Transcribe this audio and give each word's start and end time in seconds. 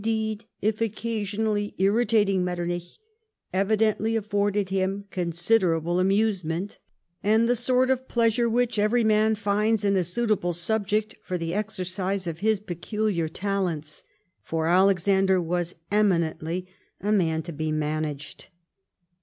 Altxamler, 0.01 0.35
iudecd, 0.39 0.45
if 0.63 0.81
occasionally 0.81 1.75
irritating 1.77 2.43
Mettcrnicli, 2.43 2.97
evidently 3.53 4.13
aflforded 4.15 4.69
him 4.69 5.05
consiikrablc 5.11 6.01
amusement, 6.01 6.79
and 7.21 7.47
the 7.47 7.55
sort 7.55 7.91
of 7.91 8.07
pleasure 8.07 8.49
which 8.49 8.79
every 8.79 9.03
man 9.03 9.35
finds 9.35 9.85
in 9.85 9.95
a 9.95 10.03
suitable 10.03 10.53
subject 10.53 11.13
for 11.21 11.37
the 11.37 11.53
exercise 11.53 12.25
of 12.25 12.39
his 12.39 12.59
peculiar 12.59 13.27
talents. 13.27 14.03
For 14.41 14.65
Alexander 14.65 15.39
was 15.39 15.75
eminently 15.91 16.65
a 16.99 17.11
man 17.11 17.43
to 17.43 17.51
be 17.53 17.71
managed. 17.71 18.47